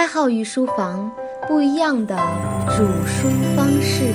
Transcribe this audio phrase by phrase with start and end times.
[0.00, 1.12] 开号与书房
[1.46, 2.16] 不一样的
[2.74, 4.14] 煮书方式。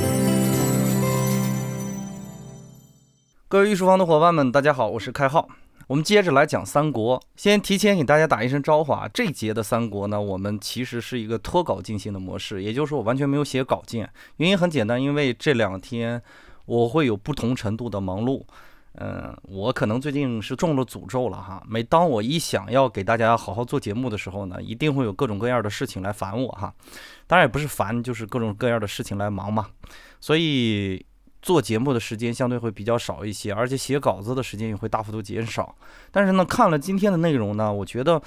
[3.48, 5.48] 各位御书房的伙伴们，大家好，我是开号。
[5.86, 7.22] 我们接着来讲三国。
[7.36, 14.10] 先提前给大家打一声招呼啊，这节的三国呢，我们其实是一个脱稿进行的模式，也就是说我完全没有写稿件。
[14.38, 16.20] 原因很简单，因为这两天
[16.66, 18.42] 我会有不同程度的忙碌。
[18.98, 21.62] 嗯，我可能最近是中了诅咒了哈。
[21.68, 26.74] 每当我一想要给大家好好做节目的时候呢，一定会有各种各样的事情来烦我哈。
[27.28, 29.68] 当然也不是烦，就是各种各样的事情来忙嘛。
[30.22, 31.06] 所以
[31.42, 35.76] 做节目的时间相对会比较少一些，而且写稿子的时间也会大幅度减少。
[36.10, 38.22] 但是呢，看了今天的内容呢，我觉得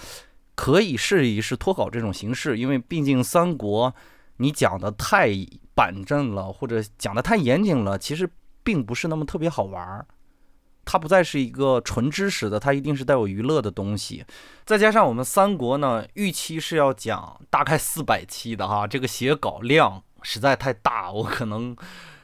[0.54, 3.94] 可以试一试脱稿这种形式，因为毕竟三国
[4.36, 5.30] 你讲的太
[5.74, 8.28] 板正了，或者讲的太严谨了，其实
[8.62, 10.06] 并不是那么特别好玩儿。
[10.90, 14.24] 它不再是一个纯知识的，它一定是带有娱乐的东西。
[14.64, 21.76] 再加上我们三国呢，预期是要讲大概四百期的哈，这个写稿量实在太大，我可能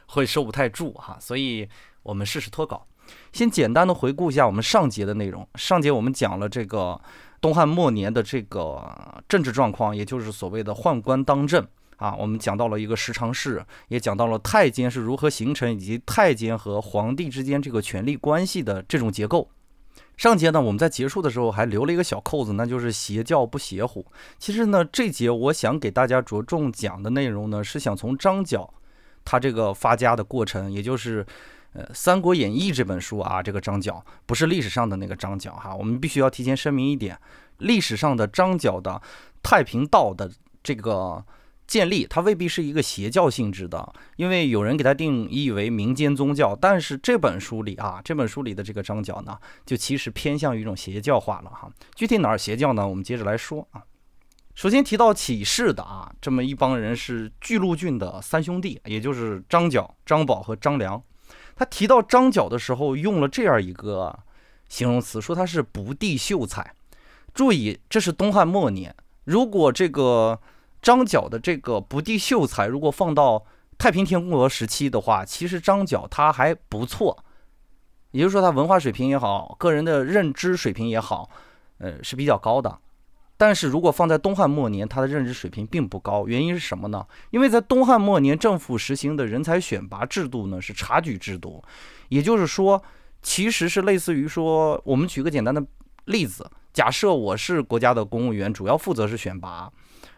[0.07, 1.69] 会收不太住哈，所以
[2.03, 2.87] 我们试试脱稿。
[3.35, 5.47] 先简单的回顾一下我们上节的内容。
[5.57, 6.99] 上节我们讲了这个
[7.43, 11.69] 东汉末年的这个政治状况，也就是所谓的宦官当政。
[11.97, 19.49] 啊，我们讲到了一个十常侍，也讲到了太监是如何形成，以及太监和皇帝之间这个权力关系的这种结构。
[20.17, 24.05] 上节呢，我们在结束的时候还留了一个小扣子，那就是邪教不邪乎。
[24.39, 28.73] 其实呢，这节我想给大家着重讲的内容呢，是想从张角
[29.25, 31.27] 他这个发家的过程，也就是
[31.73, 37.19] 呃《三国演义》这本书啊，这个张角不是历史上的那个张角哈，我们必须要提前声明一点，
[37.59, 39.01] 历史上的张角的
[39.43, 40.31] 太平道的
[40.63, 41.25] 这个。
[41.67, 46.55] 建立它未必是一个邪教性质的，因为有人给它定义为民间宗教。
[46.55, 51.71] 但是这本书里啊，这本书里的这个张角呢，就其实偏向于一种邪教化了哈。
[51.95, 52.87] 具体哪儿邪教呢？
[52.87, 53.83] 我们接着来说啊。
[54.55, 61.03] 首先提到起事的啊，这么一帮人是巨鹿郡的三兄弟，也就是张角、张宝和张良。
[61.57, 64.17] 他提到张角的时候，用了这样一个
[64.69, 66.75] 形容词，说他是不第秀才。
[67.33, 70.39] 注意，这是东汉末年，如果这个。
[70.85, 73.43] 张角的这个不第秀才，如果放到
[73.79, 77.25] 太平天国时期的话，其实张角他还不错，
[78.11, 81.31] 也就是说他文化水平也好，个人的认知水平也好，
[81.79, 82.79] 呃是比较高的。
[83.39, 87.05] 但是如果放在东汉末年，他的认知水平并不高，原因是什么呢？
[87.31, 91.65] 因为在东汉末年，政府实行的人才选拔制度呢是察举制度，
[92.11, 92.81] 也就是说，
[93.23, 95.65] 其实是类似于说，我们举个简单的
[96.05, 99.73] 例子，假设我是国家的公务员，主要负责是选拔。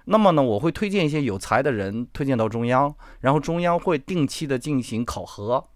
[0.09, 5.69] 那么呢，我会推荐一些有才的人推荐到中央，然后中央会定期的进行考核，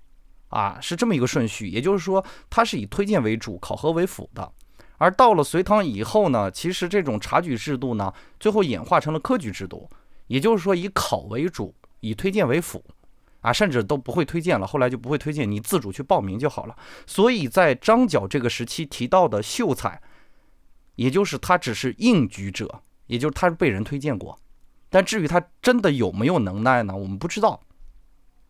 [0.48, 1.66] 啊，是这么一个顺序。
[1.66, 4.52] 也就是说，它是以推荐为主，考核为辅的。
[4.98, 9.88] 而到了隋唐以后呢，其实这种察举制度呢，最后演化成了科举制度，
[10.28, 12.84] 也就是说以考为主，以推荐为辅，
[13.40, 16.76] 啊，甚至都不会推荐了，后来就不会推荐，你自主去报名就好了。
[17.04, 20.00] 所以在张角这个时期提到的秀才，
[20.94, 22.82] 也就是他只是应举者。
[23.10, 24.38] 也就是他是被人推荐过，
[24.88, 26.94] 但至于他真的有没有能耐呢？
[26.94, 27.60] 我们不知道。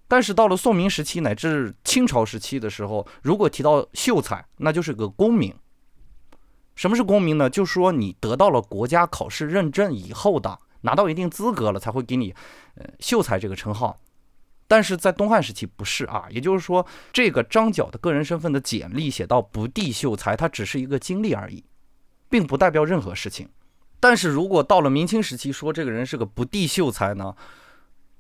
[0.07, 5.55] 但是到了宋明时期乃至清朝时期的时候，如果提到秀才，那就是个功名。
[6.75, 7.49] 什么是功名呢？
[7.49, 12.35] 就是说你得到了国家考试认证以后的，拿到一定资格了，才会给你
[12.75, 13.99] 呃秀才这个称号。
[14.69, 21.65] 但是在东汉时期不是啊，也就是说这个张角的个人身份的简历写到不第秀才，他只是一个经历而已，
[22.29, 23.49] 并不代表任何事情。
[24.03, 27.37] 但是如果到了明清时期说这个人是个不第秀才呢，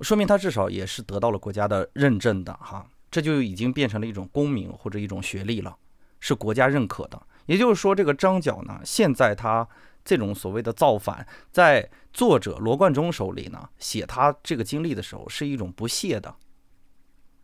[0.03, 5.75] 说明他至少也是得到了国家的认证的哈，这就已经变成了一种功名或者一种学历了，
[6.21, 7.21] 是国家认可的。
[7.47, 9.67] 也就是说，这个张角呢，现在他
[10.05, 16.35] 这种所谓的造反，在作者罗贯中手里呢，写他这个经历的时候是一种不屑的，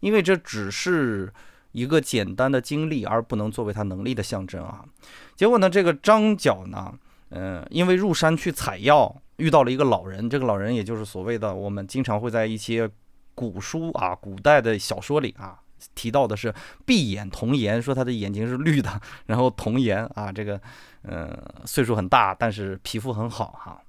[0.01, 1.33] 因为这只是
[1.73, 4.85] 一个简单的经历，而不能作为他能力的象征啊。
[5.35, 6.93] 结果呢，这个张角呢。
[7.31, 10.31] 嗯，因为入山去采药，遇到了一个老人。
[10.31, 12.89] 这个老人也就是所谓的我们经常会在一些
[13.35, 15.59] 古书啊、古代的小说里啊
[15.95, 16.55] 提到的是
[16.85, 20.61] 闭眼童颜，说他的眼睛是绿的，然后童颜啊，这个
[21.03, 23.83] 嗯岁数很大，但是皮肤很好哈，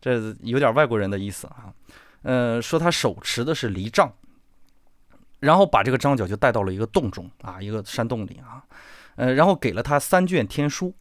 [0.00, 1.72] 这有点外国人的意思啊。
[2.22, 4.12] 嗯，说他手持的是离杖，
[5.38, 8.62] 然后把这个张角就带到了一个洞中啊，一个山洞里啊，
[9.14, 10.92] 呃，然后给了他三卷天书。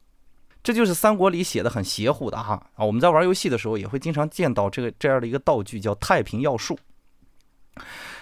[0.61, 2.83] 这就是三国里写的很邪乎的哈啊！
[2.83, 6.77] 我们在玩游戏的时候也会经常见到这个这样的一个道具，叫太平要术。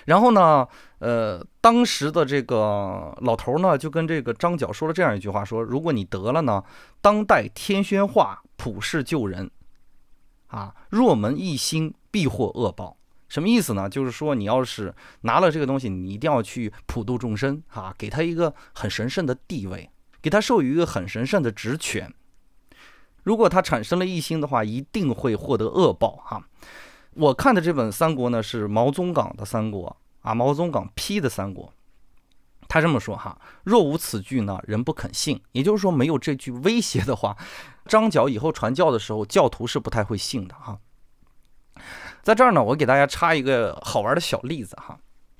[0.05, 0.65] 然后呢，
[0.99, 6.63] 呃，当时的这个老头呢，就跟这个张角说了这样一句话：说如果你得了呢，
[7.01, 9.49] 当代天宣化，普世救人。
[10.47, 12.95] 啊，若门一心，必获恶报。
[13.27, 13.89] 什么意思呢？
[13.89, 19.89] 就是说，你要是拿了这个东西，你一定要去普度众生啊，给他一个很神圣的地位，
[20.21, 22.13] 给他授予一个很神圣的职权。
[23.27, 26.41] 如果他产生了异心的话，一定会获得恶报哈。
[27.13, 31.73] 我看的这本三国呢，是毛宗岗的三国啊，毛宗岗批的三国。
[32.69, 35.41] 他这么说哈：若无此句呢，人不肯信。
[35.51, 37.35] 也就是说，没有这句威胁的话，
[37.85, 40.79] 张角以后传教的时候，教徒是不太会信的哈。
[42.23, 44.97] 在这儿呢，我给大家插一个好玩的小例子哈。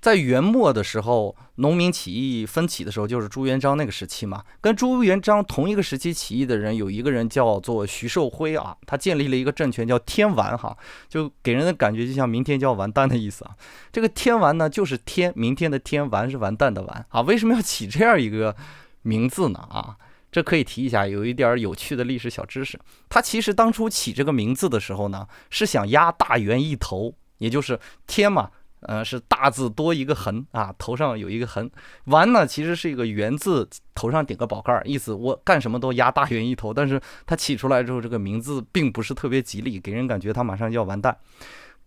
[0.07, 4.41] 在元末的时候，农民起义分起的时候，就是朱元璋那个时期嘛。
[4.61, 10.77] 跟朱元璋同一个时期起义的人，有一个人叫做徐寿辉啊，他建立了一个政权叫天完哈，
[11.09, 13.51] 就给人的感觉就像明天就要完蛋的意思啊。
[13.91, 17.19] 这个天完呢，就是天，明天的天，完是完蛋的完啊。
[17.23, 18.55] 为什么要起这样一个
[19.01, 19.59] 名字呢？
[19.59, 19.97] 啊？
[20.31, 22.79] 这可以提一下，有一点有趣的历史小知识。
[23.09, 28.49] 他其实当初起这个名字的时候呢，是想压大元一头，也就是天嘛，
[28.81, 31.69] 呃，是大字多一个横啊，头上有一个横。
[32.05, 36.73] 完呢，其实是一个圆字，头上顶个宝盖，意思我干什么都压大圆一头。
[36.73, 41.17] 但是他起出来之后，这个名字并不是特别吉利，给人感觉他马上就要完蛋。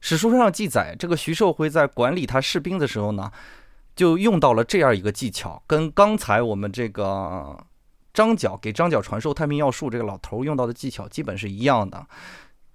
[0.00, 3.30] 史书上记载，这个徐寿辉在管理他士兵的时候呢，
[3.94, 7.56] 就用到了这样一个技巧，跟刚才我们这个。
[8.12, 12.04] 张角给张角传授太平要术，这个老头用到的技巧基本是一样的。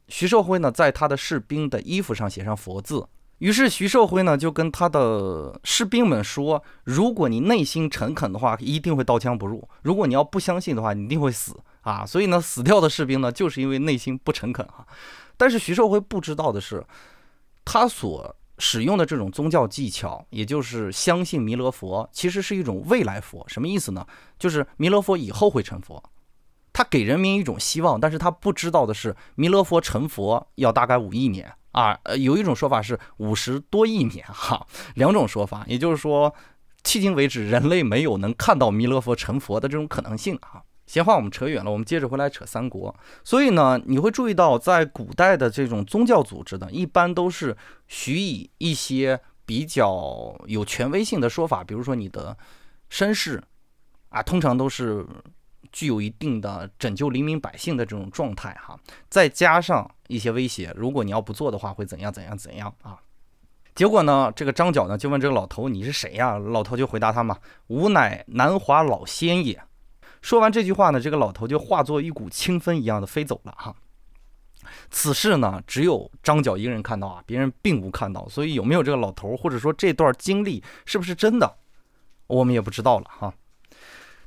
[0.07, 3.05] 徐寿辉呢，在他的士兵的衣服上写上佛字，
[3.39, 14.85] 于是徐寿辉呢就跟他的士兵们说：“如果你内心诚恳的话，一定会刀枪不入；如果你要不相信的话，你一定会死啊！”所以呢，死掉的士兵呢，就是因为内心不诚恳啊。
[15.37, 16.85] 但是徐寿辉不知道的是，
[17.63, 18.35] 他所。
[18.57, 23.43] 使用的这种宗教技巧，也就是相信弥勒佛，其实是一种未来佛。
[23.49, 24.07] 什么意思呢？
[24.39, 26.01] 就是弥勒佛以后会成佛，
[26.75, 27.97] 他给人民一种希望。
[27.97, 31.97] 但是他不知道的是，弥勒佛成佛要大概五亿年啊。
[32.03, 35.63] 呃，有一种说法是五十多亿年哈， 两种说法。
[35.67, 36.35] 也就是说，
[36.83, 40.61] 迄今为止，人类没有能看到弥勒佛成佛的这种可能性啊。
[40.85, 42.93] 闲话我们扯远了，我们接着回来扯三国。
[43.23, 47.55] 所以呢，你会注意到，在古代的这种宗教组织呢，一般都是
[47.87, 52.37] 许以一些比较有权威性的说法，比如说你的
[52.89, 53.41] 身世
[54.09, 55.03] 啊，通常都是
[55.71, 58.79] 具有一定的拯救黎民百姓的这种状态哈，
[59.09, 62.97] 再加上一些威胁，如果你要不做的话，会怎样怎样怎样啊？
[63.73, 69.61] 结果呢，这个张角呢就问这个老头：“你是谁呀？”老头就回答他嘛：“吾乃南华老仙也。”
[70.21, 73.75] 说完这句话呢，这个老头就化作一股清风一样的飞走了哈。
[74.89, 81.57] 此事呢，只有张角一个人看到啊，别人并无看到，所以有没有这个老头，或者说这段经历是不是真的，
[82.27, 83.33] 我们也不知道了哈。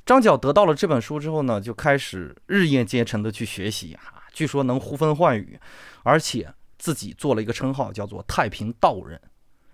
[0.09, 5.59] 张角得到了这本书之后呢，就开始日夜兼程的去学习啊，据说能呼风唤雨，
[6.01, 9.21] 而且自己做了一个称号，叫做太平道人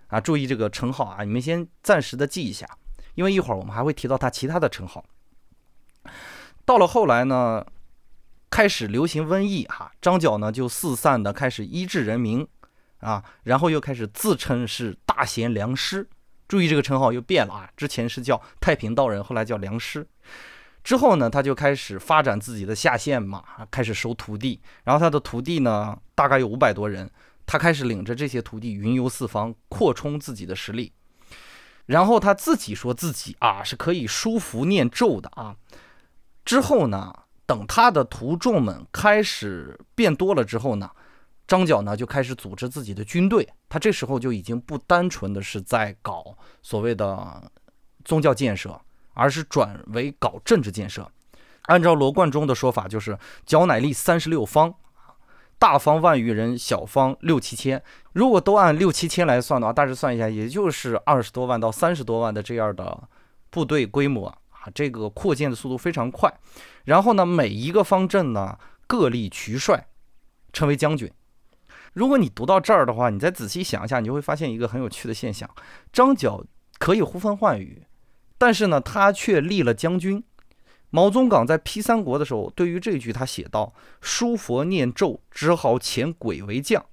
[0.08, 0.20] 啊。
[0.20, 2.68] 注意这个称号啊，你们先暂时的记一下，
[3.14, 5.06] 因为一会儿我们还会提到他其他的称号。
[6.66, 7.66] 到了后来呢，
[8.50, 12.46] 开始流行瘟疫哈，张角呢就四散的开始医治人民
[12.98, 16.10] 啊，然后又开始自称是大贤良师，
[16.48, 20.08] 注意这个称号又变了啊，之前是叫太平道人，后来叫良师。
[20.84, 27.10] 之后呢，他就开始发展自己的下线嘛，开始收徒弟，然后他的徒弟呢大概有五百多人，
[27.48, 30.94] 他开始领着这些徒弟云游四方，扩充自己的实力。
[31.88, 35.56] 然后他自己说自己啊是可以书符念咒的啊。
[36.44, 37.14] 之后呢，
[37.48, 40.92] 等他的徒众们开始变多了之后呢，
[41.48, 43.48] 张角呢就开始组织自己的军队。
[43.70, 47.52] 他这时候就已经不单纯的是在搞所谓的
[48.04, 48.80] 宗教建设，
[49.14, 51.10] 而是转为搞政治建设。
[51.64, 54.74] 按照罗贯中的说法，就是角乃立三十六方，
[55.58, 57.82] 大方万余人，小方六七千。
[58.14, 63.10] 如果都按六七千来算的话，大致算一下，也就是二十多万到三十多万的这样的
[63.50, 64.38] 部队规模啊。
[64.74, 66.32] 这个扩建的速度非常快，
[66.86, 69.88] 然后呢，每一个方阵呢各立渠帅，
[70.54, 71.12] 称为将军。
[71.96, 75.50] 如果你读到这儿的话，你再仔细想一下，你就会发现一个很有趣的现象：
[75.94, 76.44] 张角
[76.78, 77.84] 可以呼风唤雨，
[78.38, 80.22] 但是呢，他却立了将军。
[80.90, 86.86] 毛宗岗在批三国的时候，对于这句他写道：“书佛念咒，只好遣鬼为将，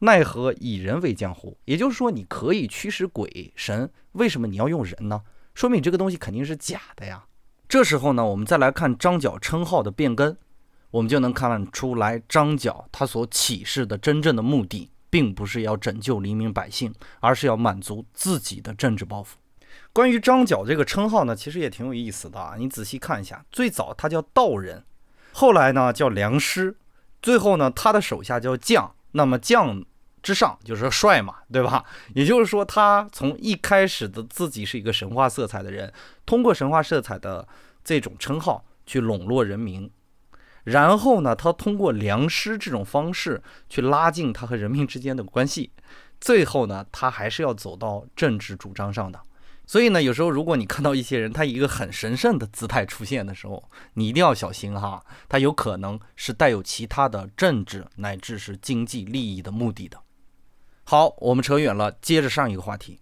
[0.00, 5.22] 奈何以人为将乎？”也就是说，你可以驱使鬼神，为什么你要用人呢？
[5.54, 7.24] 说明这个东西肯定是假的呀。
[7.68, 10.36] 这时候呢，我们再来看张角称号的变更，
[10.96, 19.36] 我们就能看出来，张角他所起事的真正的目的，并不是要拯救黎民百姓，而是要满足自己的政治抱负。
[19.92, 22.54] 关于张角这个称号呢，其实也挺有意思的啊。
[22.58, 24.82] 你仔细看一下，最早他叫道人，
[25.32, 26.78] 后来呢叫良师，
[27.20, 29.84] 最后呢，他的手下叫将，那么将
[30.22, 31.84] 之上就是帅嘛，对吧？
[32.16, 35.92] 也就是说，他从一开始的自己是一个神话色彩的人，
[36.24, 37.46] 通过神话色彩的
[37.84, 39.90] 这种称号去笼络人民，
[40.66, 45.70] 然后呢，他通过良师这种方式去拉近他和人民之间的关系，
[46.20, 49.20] 最后呢，他还是要走到政治主张上的。
[49.64, 53.62] 所以呢，有时候如果你看到一些人他以一个很神圣的姿态出现的时候，
[53.94, 59.96] 你一定要小心哈，他有可能是带有其他的政治乃至是经济利益的目的的。
[60.82, 62.98] 好，我们扯远了，接着上一个话题。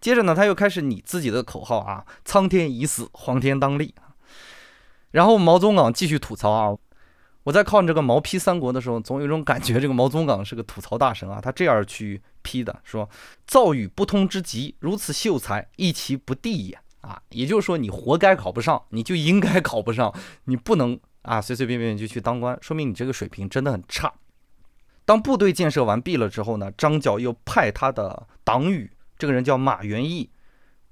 [0.00, 3.94] 接着呢，他又开始拟自己的口号啊，苍天已死，黄天当立。
[5.12, 6.76] 然后毛宗岗继续吐槽啊。
[7.48, 11.40] 我在看这个毛批三国的时候，总有一种感觉，这个毛宗岗是个吐槽大神啊。
[11.40, 13.08] 他这样去批的，说
[13.46, 17.22] 造语不通之极，如此秀才，一其不第也啊。
[17.30, 20.14] 也就是说，你活该考不上，你就应该考不上，
[20.44, 24.12] 你不能啊随随便便就去当官，说明你这个水平真的很差。
[25.06, 30.28] 当部队建设完毕了之后呢，张角又派他的党羽，这个人叫马元义，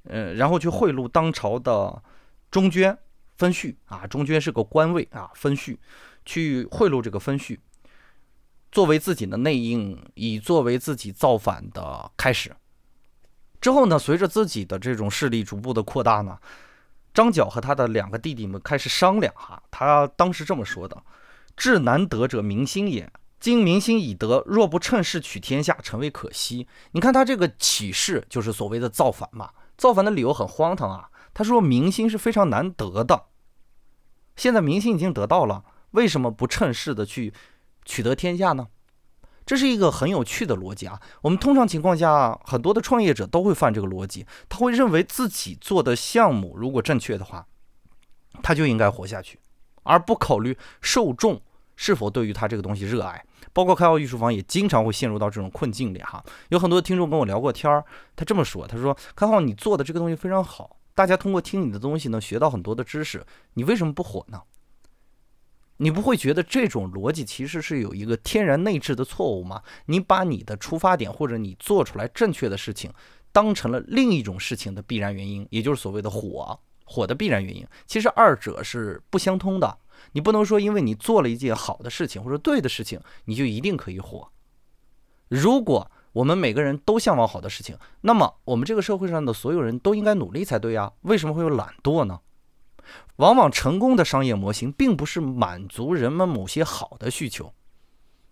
[0.04, 2.02] 呃，然后去贿赂当朝的
[2.50, 2.96] 中捐
[3.36, 5.78] 分序啊，中捐是个官位啊，分序。
[6.26, 7.60] 去贿赂这个分序，
[8.70, 12.54] 作为自己的内应，以作为自己造反的开始。
[13.58, 16.38] 之后呢，随着自己的这种势力逐步的扩大呢，
[17.14, 19.62] 张角和他的两个弟弟们开始商量哈。
[19.70, 21.02] 他当时这么说的
[21.56, 29.50] ：“至难得者民心也，今民心已得，若不趁势取天下，诚为可惜。”你看他这个起事就是所谓的造反嘛。
[29.78, 31.08] 造反的理由很荒唐啊。
[31.32, 33.24] 他说民心是非常难得的，
[34.36, 35.64] 现在民心已经得到了。
[35.92, 37.32] 为什么不趁势的去
[37.84, 38.68] 取得天下呢？
[39.44, 41.00] 这是一个很有趣的逻辑啊。
[41.22, 47.46] 我们通常情况下，很多的创业者都会犯这个逻辑，他会认为自己做的项目如果正确的话，
[48.42, 49.38] 他就应该活下去，
[49.84, 51.40] 而不考虑受众
[51.76, 53.24] 是否对于他这个东西热爱。
[53.52, 56.22] 包括开号艺术坊也经常会陷入到这种困境里哈。
[56.48, 63.24] 有很多听众跟我聊过天儿，他这么说，他说：“开号，你做的这个东西非常好，大家通过听你的东西能学到很多的知识，
[63.54, 64.42] 你为什么不火呢？”
[65.78, 69.62] 你不会觉得这种逻辑其实是有一个天然内置的错误吗？
[69.86, 72.90] 你把你的出发点或者你做出来正确的事情，
[73.32, 77.66] 当成了另一种事情的必然原因，也就是所谓的火火的必然原因。
[77.86, 79.78] 其实二者是不相通的。
[80.12, 84.28] 你不能说因为你做了一件好的事情或者对的事情，你就一定可以火。
[85.28, 90.92] 如果我们每个人都向往好的事情，那么我们这个社会上的所有人都应该努力才对呀。
[91.02, 92.20] 为什么会有懒惰呢？
[93.16, 97.52] 往往成功的商业模型并不是满足人们某些好的需求，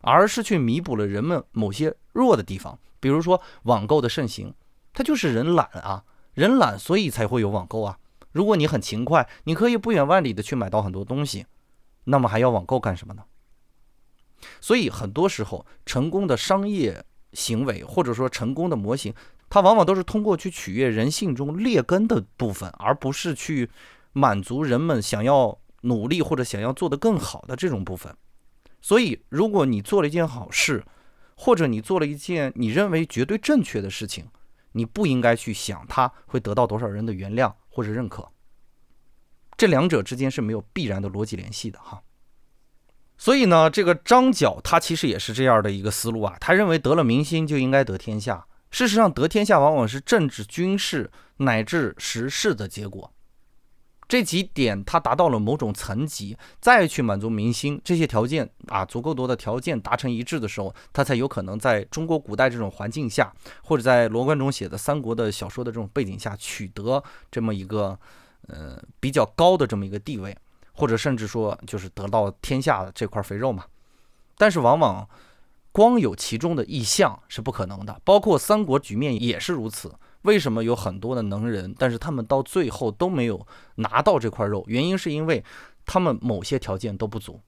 [0.01, 2.79] 而是去弥补了人们某些弱的地方。
[3.01, 4.55] 比如说网购的盛行，
[4.93, 7.99] 它就是人懒啊，人懒所以才会有网购啊。
[8.33, 11.47] 如果你很勤快，你可以不远万里的去买到很多东西，
[12.05, 13.25] 那么还要网购干什么呢？
[14.61, 19.15] 所以很多时候，成功的商业行为或者说成功的模型，
[19.49, 23.71] 它往往都是通过去取悦人性中劣根的部分，而不是去。
[24.15, 28.17] 满足人们想要努力或者想要做得更好的这种部分，
[28.81, 30.83] 所以如果你做了一件好事，
[31.37, 34.27] 或者你做了一件你认为绝对正确的事情，
[34.73, 38.31] 你不应该去想它会得到多少人的原谅或者认可，
[39.57, 42.03] 这两者之间是没有必然的逻辑联系的哈。
[43.19, 53.14] 所以呢，这个张角他其实也是这样的一个思路啊，他认为得了民心就应该得天下，事实上得天下往往是政治、军事乃至时事的结果。
[54.07, 63.33] 这几点他达到了某种层级，再去满足民心，这些条件啊，足够多的条件达成一致的时候，他才有可能在中国古代这种环境下，
[63.63, 67.99] 或者在罗贯中写的三国的小说的这种背景下，取得这么一个
[68.49, 70.37] 呃比较高的这么一个地位，
[70.75, 73.65] 或者甚至说就是得到天下的这块肥肉嘛。
[74.37, 75.09] 但是往往
[75.73, 79.93] 光有其中的意象是不可能的，包括三国局面也是如此。
[80.25, 84.65] 为什么有很多的能人，但是他们到最后都没有拿到这块肉？
[84.67, 85.45] 原因是因为
[85.87, 87.41] 他们某些条件都不足。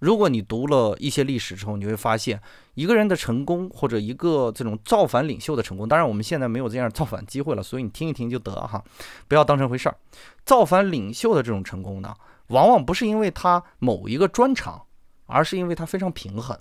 [0.00, 2.40] 如果你读了一些历史之后，你会发现
[2.74, 8.82] 一个人的成功，或者一个这种造反领袖的成功，当然我们现在没有这样造反机会了，所以你听一听就得哈，
[9.28, 9.96] 不要当成回事儿。
[10.44, 12.12] 造反领袖的这种成功呢，
[12.48, 14.82] 往往不是因为他某一个专长，
[15.26, 16.58] 而是因为他非常平衡。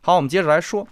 [0.00, 0.88] 好，我们接着来说。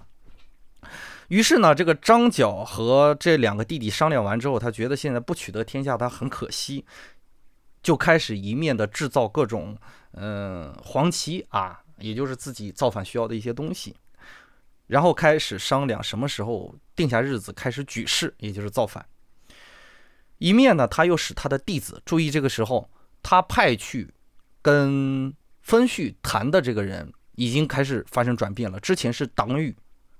[1.28, 6.84] 于是呢，这个张角和这两个弟弟商量完之后，他觉得现在不取得天下，他很可惜，
[7.82, 9.76] 就开始一面的制造各种
[10.12, 13.94] 嗯黄旗啊，也就是自己造反需要的一些东西，
[14.86, 19.04] 然后开始商量什么时候定下日子开始举事，也就是造反。
[20.38, 22.88] 一面呢，他又使他的弟子注意，这个时候
[23.22, 24.08] 他派去
[24.62, 28.80] 跟分序谈的这个人已经开始发生转变了。
[28.80, 29.76] 之前是党羽，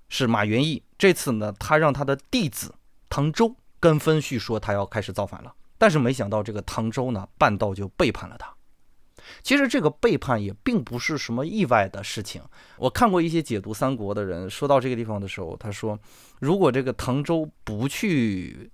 [0.08, 2.74] 是马元义，这次呢，他让他的弟子
[3.08, 5.54] 唐周跟分旭说他要开始造反了。
[5.78, 8.52] 但是没想到这个唐周呢，半道就背叛了他。
[9.42, 12.42] 其实这个背叛也并不是什么意外的事情。
[12.76, 15.98] 我看过一些解读三国的人说到这个地方的时候，他说，
[16.40, 18.70] 如果这个唐周不去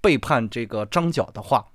[0.00, 1.66] 背叛这个张角的话，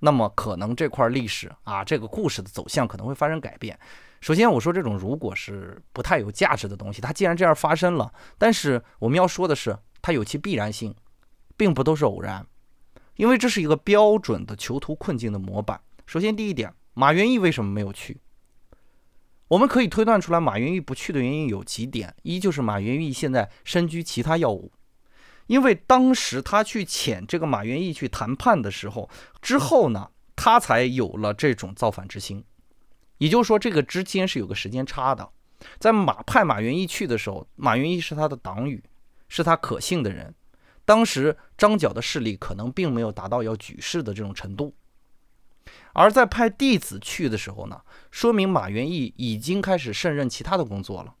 [0.00, 3.78] 那么可能这块历史啊，这个故事的走向可能会发生改变。
[4.24, 10.94] 首先，我说这种如果是不太有价值的东西，它既然这样发生了，但是我们要说的是，它有其必然性，
[11.58, 12.46] 并不都是偶然，
[13.16, 15.78] 因为这是一个标准的囚徒困境的模板。
[16.06, 16.72] 首先，第一点。
[16.94, 18.18] 马元义为什么没有去？
[19.48, 24.72] 我们可以推断出来，马元义不去的原因有几点：一就是马元义现在身居其他要务，
[25.48, 29.10] 因为当时他去遣这个马元义去谈判的时候，
[29.42, 32.42] 之后呢，他才有了这种造反之心。
[33.18, 35.28] 也就是说，这个之间是有个时间差的。
[35.78, 38.82] 在马派马元义去的时候，马元义是他的党羽，
[39.28, 40.34] 是他可信的人。
[40.84, 44.74] 当时张角的势力可能并没有达到要举事的这种程度。
[45.94, 47.80] 而在派弟子去的时候呢，
[48.10, 51.14] 说明马元义已经开始胜任其他的工作了，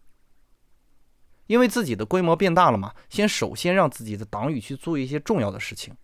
[1.46, 5.96] 因为自己的规模变大了嘛，先首先让自己的党羽去做一些重要的事情，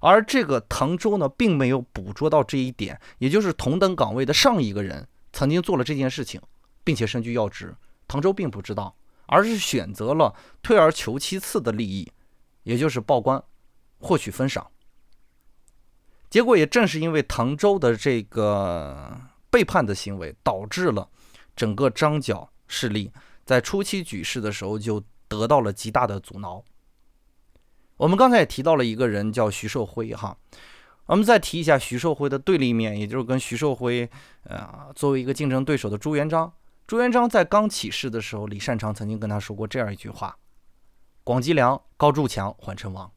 [0.00, 6.40] 而这个唐周呢，并没有捕捉到这一点，也就是同等岗位的上一个人曾经做了这件事情，
[6.84, 7.74] 并且身居要职，
[8.06, 8.94] 唐周并不知道，
[9.26, 12.10] 而是选择了退而求其次的利益，
[12.62, 13.42] 也就是报官，
[13.98, 14.66] 获取封赏。
[16.28, 19.16] 结果也正是因为唐周的这个
[19.48, 21.08] 背叛的行为，导致了
[21.54, 23.10] 整个张角势力
[23.44, 26.62] 在初期举事的时候就得到了极大的阻挠。
[27.96, 30.36] 我们刚才也提到了一个人叫徐寿辉哈，
[31.06, 34.08] 我们再提一下徐寿辉的对立面，也就是跟徐寿辉
[34.44, 36.52] 呃作为一个竞争对手的朱元璋。
[36.86, 40.36] 朱元璋在刚起事的时候，李善长曾经跟他说过这样一句话
[41.24, 43.10] ：“广积粮，高筑墙，缓称王。”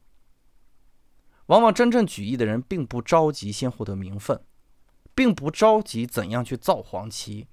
[1.46, 4.40] 往往真正举义的人并不着急先获得名分，
[5.14, 7.46] 并不着急怎样去造黄旗，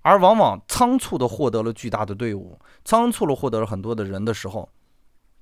[0.00, 4.70] 而往往仓促的获得了巨大的队伍，仓促的获得了很多的人的时候，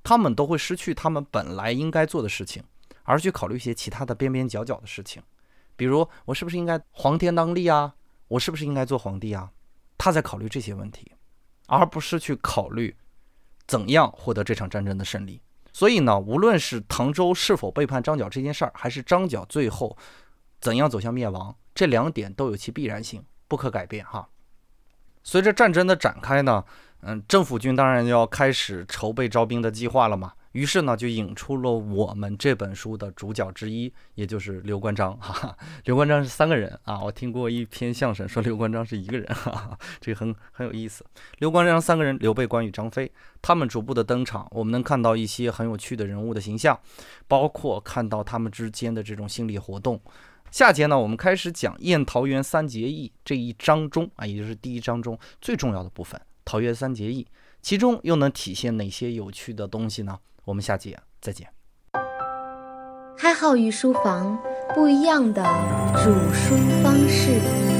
[0.03, 2.63] 他们都会失去他们本来应该做的事情，
[3.03, 5.21] 而去考虑一些其他的边边角角的事情，
[5.75, 7.95] 比如我是不是应该皇天当立啊？
[8.27, 9.51] 我是不是应该做皇帝啊？
[9.97, 11.11] 他在考虑这些问题，
[11.67, 12.95] 而不是去考虑
[13.67, 15.41] 怎样获得这场战争的胜利。
[15.73, 19.97] 所以呢，无论是唐周是否背叛张角这件事儿，还是张角最后
[20.59, 24.27] 怎样走向灭亡，这两点都有其必然性，不可改变哈。
[25.23, 26.65] 随着战争的展开呢，
[27.01, 30.33] 嗯，政府军当然要开始筹备招兵的计划了嘛。
[30.51, 35.17] 于是呢，就引出了我们这本书的主角之一，也就是刘关张。
[35.17, 37.01] 哈哈，刘关张是三个人啊。
[37.01, 41.05] 我听过一篇相声，说刘关张是一个人，哈哈，这个很很有意思。
[41.39, 43.09] 刘关张三个人，刘备、关羽、张飞，
[43.41, 46.77] 他们逐步的登场，我们能看到一些很有趣的人物的形象，
[47.29, 50.01] 包括看到他们之间的这种心理活动。
[50.51, 57.27] 下节呢，我们开始讲宴桃园三结义这一章中啊，也就是第一章中最重要的部分——桃园三结义，
[57.61, 60.19] 其中又能体现哪些有趣的东西呢？
[60.45, 61.47] 我们下集再见。
[63.17, 64.37] 开号御书房，
[64.73, 65.43] 不一样的
[66.03, 67.70] 煮书方式。